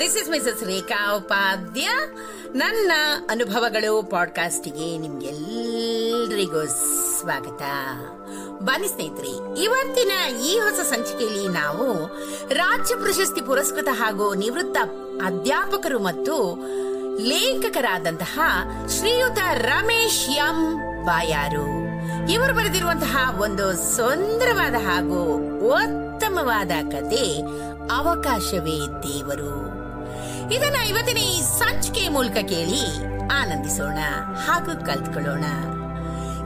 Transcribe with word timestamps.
This 0.00 0.16
is 0.16 0.30
Mrs 0.30 0.64
Rekha 0.64 1.16
Upadhya 1.16 1.88
ನನ್ನ 2.54 2.92
ಅನುಭವಗಳು 3.30 4.02
ಪಾಡ್ಕಾಸ್ಟಿಗೆ 4.02 4.98
ನಿಮ್ಗೆಲ್ಲರಿಗೂ 4.98 6.66
ಸ್ವಾಗತ. 7.20 7.62
ಬನ್ನಿ 8.62 8.88
ಸ್ನೇಹಿತರೆ, 8.88 9.62
ಇವತ್ತಿನ 9.62 10.12
ಈ 10.44 10.58
ಹೊಸ 10.58 10.72
ಸಂಚಿಕೆಯಲ್ಲಿ 10.72 11.48
ನಾವು 11.48 12.06
ರಾಜ್ಯ 12.54 12.96
ಪ್ರಶಸ್ತಿ 12.96 13.40
ಪುರಸ್ಕೃತ 13.40 13.88
ಹಾಗೂ 13.92 14.34
ನಿವೃತ್ತ 14.34 14.78
ಅಧ್ಯಾಪಕರು 15.24 16.02
ಮತ್ತು 16.02 16.58
ಲೇಖಕರಾದಂತಹ 17.18 18.40
ಶ್ರೀಯುತ 18.98 19.38
ರಮೇಶ್ 19.52 20.30
ಎಂ 20.30 20.76
ಬಾಯಾರು. 21.06 21.82
ಇವರು 22.32 22.54
ಬರೆದಿರುವಂತಹ 22.54 23.38
ಒಂದು 23.42 23.96
ಸುಂದರವಾದ 23.96 24.74
ಹಾಗೂ 24.74 25.22
ಉತ್ತಮವಾದ 25.66 26.68
ಕತೆ 26.68 27.62
ಅವಕಾಶವೇ 27.90 28.78
ದೇವರು. 28.78 29.72
ಇದನ್ನ 30.52 30.76
ಇವತ್ತಿನ 30.88 31.16
ಈ 31.16 31.42
ಸಂಚಿಕೆ 31.42 32.08
ಮೂಲಕ 32.08 32.32
ಕೇಳಿ 32.32 32.96
ಆನಂದಿಸೋಣ 33.26 33.98
ಹಾಗೂ 34.34 34.86
ಕಲ್ತ್ಕೊಳ್ಳೋಣ. 34.86 35.44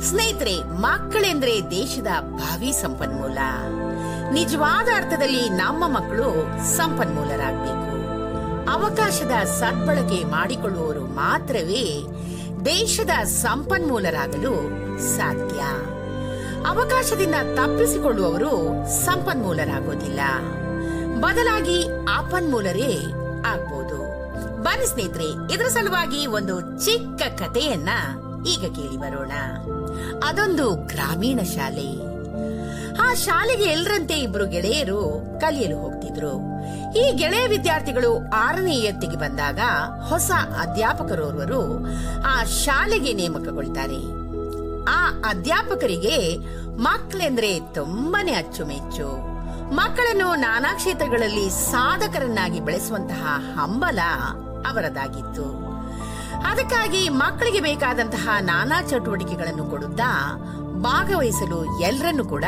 ಸ್ನೇಹಿತರೆ, 0.00 0.64
ಮಕ್ಕಳೆಂದ್ರೆ 0.64 1.70
ದೇಶದ 1.70 2.06
ಭಾವಿ 2.20 2.72
ಸಂಪನ್ಮೂಲ. 2.72 3.38
ನಿಜವಾದ 4.32 4.88
ಅರ್ಥದಲ್ಲಿ 4.96 5.48
ನಮ್ಮ 5.48 5.88
ಮಕ್ಕಳು 5.88 6.59
ಸಂಪನ್ಮೂಲರಾಗಬೇಕು. 6.76 7.87
ಅವಕಾಶದ 8.70 9.45
ಸದ್ಬಳಕೆ 9.45 10.24
ಮಾಡಿಕೊಳ್ಳುವವರು 10.24 11.00
ಮಾತ್ರವೇ 11.00 12.06
ದೇಶದ 12.64 13.24
ಸಂಪನ್ಮೂಲರಾಗಲು 13.24 14.52
ಸಾಧ್ಯ. 15.16 15.60
ಅವಕಾಶದಿಂದ 16.68 17.34
ತಪ್ಪಿಸಿಕೊಳ್ಳುವವರು 17.34 18.87
ಸಂಪನ್ಮೂಲರಾಗೋದಿಲ್ಲ. 19.04 20.21
ಬದಲಾಗಿ 21.20 22.06
ಆಪನ್ಮೂಲರೇ 22.10 23.12
ಆಗ್ಬೋದು. 23.46 23.98
ಬನ್ನಿ 24.62 24.86
ಸ್ನೇಹಿತರೆ, 24.86 25.54
ಇದರ 25.54 25.64
ಸಲುವಾಗಿ 25.64 26.26
ಒಂದು 26.26 26.84
ಚಿಕ್ಕ 26.84 27.22
ಕಥೆಯನ್ನ 27.22 27.88
ಈಗ 28.48 28.60
ಕೇಳಿ 28.60 28.96
ಬರೋಣ. 28.96 29.32
ಅದೊಂದು 30.24 30.74
ಗ್ರಾಮೀಣ 30.74 31.40
ಶಾಲೆ. 31.42 32.16
ಆ 33.00 33.14
ಶಾಲೆಗೆ 33.14 33.64
ಎಲ್ಲರಂತೆ 33.64 34.14
ಇಬ್ರು 34.20 34.46
ಗೆಳೆಯರು 34.46 35.22
ಕಲಿಯಲು 35.40 35.78
ಹೋಗ್ತಿದ್ರು. 35.78 36.32
ಈ 36.98 37.12
ಗೆಳೆಯ 37.12 37.46
ವಿದ್ಯಾರ್ಥಿಗಳು 37.46 38.30
ಆರನೇ 38.30 38.76
ಎತ್ತಿಗೆ 38.76 39.16
ಬಂದಾಗ 39.16 39.59
ಹೊಸ 40.09 40.30
ಅಧ್ಯಾಪಕರೋರ್ವರು 40.60 41.87
ಆ 42.26 42.44
ಶಾಲೆಗೆ 42.44 43.12
ನೇಮಕಗೊಳ್ತಾರೆ. 43.12 44.00
ಆ 44.88 45.10
ಅಧ್ಯಾಪಕರಿಗೆ 45.28 46.37
ಮಕ್ಕಳೆಂದ್ರೆ 46.76 47.60
ತುಂಬಾನೇ 47.60 48.32
ಅಚ್ಚುಮೆಚ್ಚು. 48.32 49.35
ಮಕ್ಕಳನ್ನು 49.72 50.34
ನಾನಾ 50.34 50.74
ಕ್ಷೇತ್ರಗಳಲ್ಲಿ 50.74 51.50
ಸಾಧಕರನ್ನಾಗಿ 51.50 52.60
ಬೆಳೆಸುವಂತಹ 52.60 53.26
ಹಂಬಲ 53.54 53.98
ಅವರದಾಗಿತ್ತು. 54.68 55.66
ಅದಕ್ಕಾಗಿ 56.46 57.09
ಮಕ್ಕಳಿಗೆ 57.09 57.60
ಬೇಕಾದಂತಹ 57.60 58.28
ನಾನಾ 58.40 58.82
ಚಟುವಟಿಕೆಗಳನ್ನು 58.82 59.64
ಕೊಡುತ್ತಾ 59.64 60.32
ಭಾಗವಹಿಸಲು 60.82 61.80
ಎಲ್ಲರನ್ನು 61.80 62.24
ಕೂಡ 62.24 62.44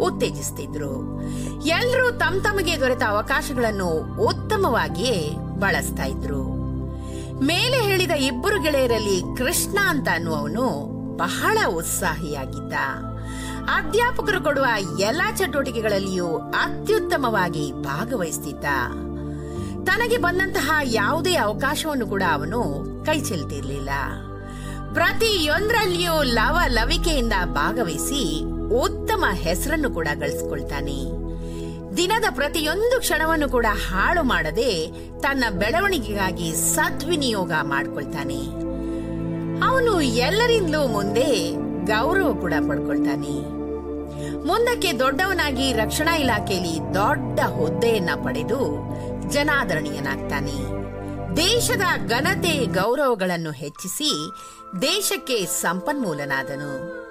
ಉತ್ತೇಜಿಸ್ತಿದ್ರು. 0.00 1.20
ಎಲ್ಲರೂ 1.66 2.10
ತಮ್ಮ 2.10 2.42
ತಮಗೆ 2.42 2.80
ದೊರೆತ 2.80 3.02
ಅವಕಾಶಗಳನ್ನು 3.08 3.86
ಉತ್ತಮವಾಗಿಯೇ 4.24 5.30
ಬಳಸ್ತಾ 5.58 6.04
ಇದ್ರು. 6.04 6.42
ಮೇಲೆ 7.40 7.82
ಹೇಳಿದ 7.82 8.10
ಇಬ್ಬರು 8.10 8.62
ಗೆಳೆಯರಲ್ಲಿ 8.62 9.22
ಕೃಷ್ಣ 9.36 9.78
ಅಂತ 9.88 10.08
ಅನ್ನುವವನು 10.08 10.92
ಬಹಳ 11.16 11.58
ಉತ್ಸಾಹಿಯಾಗಿದ್ದ. 11.68 12.72
ಅಧ್ಯಾಪಕರು 13.68 14.42
ಕೊಡುವ 14.42 14.66
ಎಲ್ಲಾ 15.00 15.32
ಚಟುವಟಿಕೆಗಳಲ್ಲಿಯೂ 15.32 16.26
ಅತ್ಯುತ್ತಮವಾಗಿ 16.36 17.72
ಭಾಗವಹಿಸ್ತಿದ್ದ. 17.72 18.64
ತನಗೆ 19.84 20.16
ಬಂದಂತಹ 20.16 20.78
ಯಾವುದೇ 20.84 21.34
ಅವಕಾಶವನ್ನು 21.34 22.06
ಕೂಡ 22.06 22.22
ಅವನು 22.32 22.62
ಕೈ 23.06 23.20
ಚೆಲ್ತಿರ್ಲಿಲ್ಲ. 23.20 23.90
ಪ್ರತಿಯೊಂದರಲ್ಲಿಯೂ 24.94 26.22
ಲವ 26.22 26.58
ಲವಿಕೆಯಿಂದ 26.68 27.32
ಭಾಗವಹಿಸಿ 27.44 28.42
ಉತ್ತಮ 28.68 29.24
ಹೆಸರನ್ನು 29.32 29.90
ಕೂಡ 29.90 30.08
ಗಳಿಸ್ಕೊಳ್ತಾನೆ. 30.14 31.22
ದಿನದ 31.96 32.24
ಪ್ರತಿಯೊಂದು 32.34 33.00
ಕ್ಷಣವನ್ನು 33.00 33.48
ಕೂಡ 33.48 33.66
ಹಾಳು 33.90 34.22
ಮಾಡದೆ 34.22 34.90
ತನ್ನ 35.20 35.44
ಬೆಳವಣಿಗೆಗಾಗಿ 35.50 36.52
ಸದ್ವಿನಿಯೋಗ 36.52 37.52
ಮಾಡ್ಕೊಳ್ತಾನೆ. 37.62 38.40
ಅವನು 39.64 40.00
ಎಲ್ಲರಿಂದಲೂ 40.00 40.86
ಮುಂದೆ 40.86 41.61
ಗೌರವ 41.86 42.32
ಕೂಡ 42.40 42.54
ಪಡ್ಕೊಳ್ತಾನೆ. 42.68 43.62
ಮುಂದಕ್ಕೆ 44.46 44.98
ದೊಡ್ಡವನಾಗಿ 44.98 45.72
ರಕ್ಷಣಾ 45.72 46.16
ಇಲಾಖೆಯಲ್ಲಿ 46.16 46.94
ದೊಡ್ಡ 46.94 47.40
ಹುದ್ದೆಯನ್ನ 47.40 48.10
ಪಡೆದು 48.24 48.88
ಜನಾದರಣೀಯನಾಗ್ತಾನೆ. 49.30 50.82
ದೇಶದ 51.36 51.82
ಘನತೆ 52.08 52.66
ಗೌರವಗಳನ್ನು 52.66 53.50
ಹೆಚ್ಚಿಸಿ 53.50 54.30
ದೇಶಕ್ಕೆ 54.82 55.46
ಸಂಪನ್ಮೂಲನಾದನು. 55.46 57.02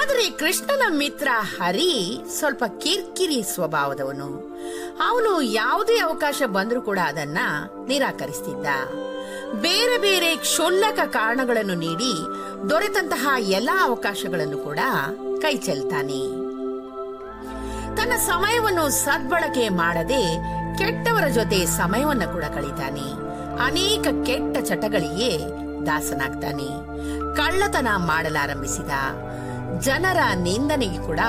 ಆದರೆ 0.00 0.30
ಕೃಷ್ಣನ 0.30 0.82
ಮಿತ್ರ 0.98 1.28
ಹರಿ 1.32 2.22
ಸ್ವಲ್ಪ 2.38 2.64
ಕಿರ್ಕಿರಿ 2.78 3.42
ಸ್ವಭಾವದವನು. 3.42 4.58
ಅವನು 5.08 5.42
ಯಾವುದೇ 5.42 5.98
ಅವಕಾಶ 5.98 6.42
ಬಂದರೂ 6.46 6.82
ಕೂಡ 6.82 6.98
ಅದನ್ನ 6.98 7.38
ನಿರಾಕರಿಸ್ತಿದ್ದ. 7.86 8.66
ಬೇರೆ 9.54 9.98
ಬೇರೆ 9.98 10.36
ಕ್ಷುಲ್ಲಕ 10.36 11.00
ಕಾರಣಗಳನ್ನು 11.06 11.74
ನೀಡಿ 11.74 12.26
ದೊರೆತಂತಹ 12.70 13.28
ಎಲ್ಲಾ 13.38 13.86
ಅವಕಾಶಗಳನ್ನು 13.86 14.58
ಕೂಡ 14.58 14.78
ಕೈ 15.42 15.56
ಚೆಲ್ತಾನೆ. 15.56 16.50
ತನ್ನ 17.96 18.12
ಸಮಯವನ್ನು 18.12 18.88
ಸದ್ಬಳಕೆ 18.88 19.68
ಮಾಡದೆ 19.68 20.36
ಕೆಟ್ಟವರ 20.78 21.28
ಜೊತೆ 21.28 21.66
ಸಮಯವನ್ನ 21.66 22.24
ಕೂಡ 22.24 22.44
ಕಳೀತಾನೆ. 22.44 23.30
ಅನೇಕ 23.64 24.06
ಕೆಟ್ಟ 24.26 24.58
ಚಟಗಳಿಗೆ 24.68 25.38
ದಾಸನಾಗ್ತಾನೆ. 25.86 26.68
ಕಳ್ಳತನ 27.36 27.88
ಮಾಡಲಾರಂಭಿಸಿದ 27.96 28.90
ಜನರ 29.78 30.16
ನಿಂದನೆಗೆ 30.34 31.06
ಕೂಡ 31.06 31.20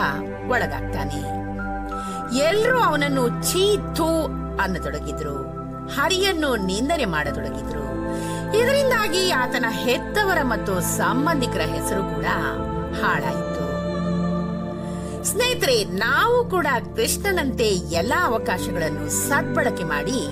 ಒಳಗಾಗ್ತಾನೆ. 0.47 1.41
ಎಲ್ಲರೂ 2.37 2.79
ಅವನನ್ನು 2.79 3.27
ಚೀತು 3.27 4.23
ಅನ್ನತೊಡಗಿದ್ರು. 4.61 5.50
ಹರಿಯನ್ನು 5.89 6.55
ನಿಂದನೆ 6.55 7.05
ಮಾಡತೊಡಗಿದ್ರು. 7.05 7.81
ಇದರಿಂದಾಗಿ 8.57 9.31
ಆತನ 9.31 9.65
ಹೆತ್ತವರ 9.69 10.37
ಮತ್ತು 10.43 10.81
ಸಂಬಂಧಿಕರ 10.81 11.61
ಹೆಸರು 11.61 12.15
ಕೂಡ 12.15 12.25
ಹಾಳಾಯಿತು. 13.03 13.51
ಸ್ನೇಹಿತರೆ, 15.23 15.83
ನಾವು 15.83 16.49
ಕೂಡ 16.49 16.67
ಕೃಷ್ಣನಂತೆ 16.95 17.67
ಎಲ್ಲಾ 17.67 18.25
ಅವಕಾಶಗಳನ್ನು 18.25 19.09
ಸದ್ಬಳಕೆ 19.09 19.83
ಮಾಡಿ 19.83 20.27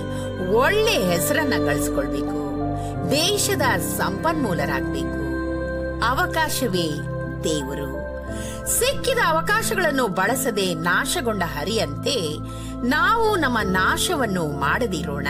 ಒಳ್ಳೆ 0.52 0.92
ಹೆಸರನ್ನ 0.92 1.64
ಗಳಿಸ್ಕೊಳ್ಬೇಕು 1.64 2.40
ದೇಶದ 3.10 3.62
ಸಂಪನ್ಮೂಲರಾಗಬೇಕು. 3.78 5.20
ಅವಕಾಶವೇ 6.04 6.88
ದೇವರು. 7.44 8.00
ಸಿಕ್ಕಿದ 8.68 9.18
ಅವಕಾಶಗಳನ್ನು 9.26 10.08
ಬಳಸದೆ 10.08 10.74
ನಾಶಗೊಂಡ 10.74 11.42
ಹರಿಯಂತೆ 11.42 12.36
ನಾವು 12.84 13.36
ನಮ್ಮ 13.36 13.58
ನಾಶವನ್ನು 13.62 14.60
ಮಾಡದಿರೋಣ. 14.60 15.28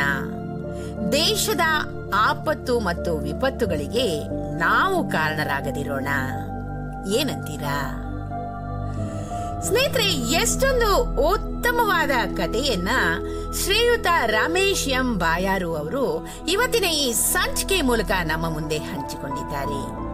ದೇಶದ 1.13 1.61
ಆಪತ್ತು 2.15 2.81
ಮತ್ತು 2.81 3.19
ವಿಪತ್ತುಗಳಿಗೆ 3.19 4.29
ನಾವು 4.59 5.09
ಕಾರಣರಾಗದಿರೋಣ. 5.09 6.09
ಏನಂತೀರಾ? 7.15 8.07
ಸ್ನೇಹಿತರೆ, 9.63 10.05
ಎಷ್ಟೊಂದು 10.15 11.21
ಉತ್ತಮವಾದ 11.33 12.11
ಕಥೆಯನ್ನ 12.11 12.89
ಶ್ರೀಯುತ 13.63 14.07
ರಮೇಶ್ 14.27 14.89
ಎಂ 14.89 15.19
ಬಾಯಾರು 15.19 15.77
ಅವರು 15.77 16.27
ಇವತ್ತಿನ 16.49 16.85
ಈ 16.85 17.13
ಸಂಚಿಕೆ 17.13 17.83
ಮೂಲಕ 17.83 18.11
ನಮ್ಮ 18.25 18.49
ಮುಂದೆ 18.51 18.79
ಹಂಚಿಕೊಂಡಿದ್ದಾರೆ. 18.79 20.11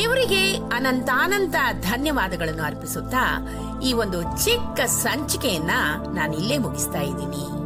ಇವರಿಗೆ 0.00 0.56
ಅನಂತಾನಂತ 0.56 1.54
ಧನ್ಯವಾದಗಳನ್ನು 1.80 2.62
ಅರ್ಪಿಸುತ್ತಾ 2.62 3.48
ಈ 3.82 3.92
ಒಂದು 3.92 4.22
ಚಿಕ್ಕ 4.22 4.80
ಸಂಚಿಕೆಯನ್ನ 4.80 5.70
ನಾನು 6.14 6.34
ಇಲ್ಲೇ 6.34 6.58
ಮುಗಿಸ್ತಾ 6.58 7.00
ಇದ್ದೀನಿ. 7.00 7.58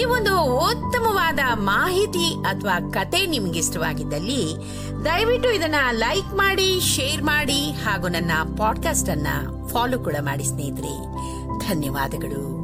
ಈ 0.00 0.04
ಒಂದು 0.04 0.42
ಉತ್ತಮವಾದ 0.56 1.38
ಮಾಹಿತಿ 1.54 2.44
ಅಥವಾ 2.44 2.90
ಕತೆ 2.90 3.26
ನಿಮ್ಗೆ 3.26 3.58
ಇಷ್ಟವಾಗಿದ್ದಲ್ಲಿ 3.58 4.56
ದಯವಿಟ್ಟು 5.04 5.50
ಇದನ್ನ 5.50 5.74
ಲೈಕ್ 5.92 6.34
ಮಾಡಿ, 6.34 6.80
ಶೇರ್ 6.80 7.22
ಮಾಡಿ 7.22 7.70
ಹಾಗೂ 7.70 8.08
ನನ್ನ 8.08 8.32
ಪಾಡ್ಕಾಸ್ಟ್ 8.58 9.10
ಅನ್ನ 9.10 9.26
ಫಾಲೋ 9.68 9.98
ಕೂಡ 9.98 10.14
ಮಾಡಿ 10.20 10.44
ಸ್ನೇಹಿತರೆ. 10.44 10.94
ಧನ್ಯವಾದಗಳು. 11.68 12.61